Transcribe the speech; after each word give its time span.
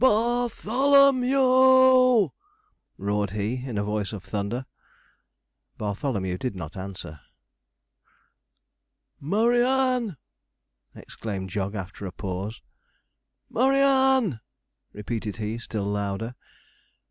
'BAR 0.03 0.49
THOLO 0.49 1.09
m 1.09 1.23
e 1.23 1.31
w!' 1.33 2.31
roared 2.97 3.29
he, 3.37 3.63
in 3.63 3.77
a 3.77 3.83
voice 3.83 4.11
of 4.13 4.23
thunder. 4.23 4.65
Bartholomew 5.77 6.39
did 6.39 6.55
not 6.55 6.75
answer. 6.75 7.19
'Murry 9.19 9.63
Ann!' 9.63 10.17
exclaimed 10.95 11.51
Jog, 11.51 11.75
after 11.75 12.07
a 12.07 12.11
pause. 12.11 12.63
'Murry 13.47 13.77
Ann!' 13.81 14.39
repeated 14.91 15.37
he, 15.37 15.59
still 15.59 15.85
louder. 15.85 16.33